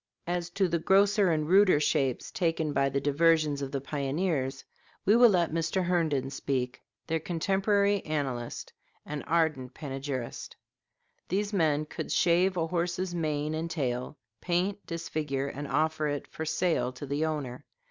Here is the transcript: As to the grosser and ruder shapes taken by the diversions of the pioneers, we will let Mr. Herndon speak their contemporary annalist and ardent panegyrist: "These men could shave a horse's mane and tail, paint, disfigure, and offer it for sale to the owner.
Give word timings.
As 0.25 0.49
to 0.57 0.67
the 0.67 0.79
grosser 0.79 1.29
and 1.31 1.47
ruder 1.47 1.79
shapes 1.79 2.31
taken 2.31 2.73
by 2.73 2.89
the 2.89 2.99
diversions 2.99 3.61
of 3.61 3.71
the 3.71 3.79
pioneers, 3.81 4.65
we 5.05 5.15
will 5.15 5.29
let 5.29 5.51
Mr. 5.53 5.83
Herndon 5.85 6.31
speak 6.31 6.81
their 7.05 7.19
contemporary 7.19 8.01
annalist 8.03 8.73
and 9.05 9.23
ardent 9.27 9.75
panegyrist: 9.75 10.55
"These 11.27 11.53
men 11.53 11.85
could 11.85 12.11
shave 12.11 12.57
a 12.57 12.65
horse's 12.65 13.13
mane 13.13 13.53
and 13.53 13.69
tail, 13.69 14.17
paint, 14.41 14.83
disfigure, 14.87 15.49
and 15.49 15.67
offer 15.67 16.07
it 16.07 16.25
for 16.25 16.45
sale 16.45 16.91
to 16.93 17.05
the 17.05 17.23
owner. 17.25 17.63